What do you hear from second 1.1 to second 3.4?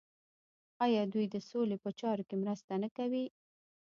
دوی د سولې په چارو کې مرسته نه کوي؟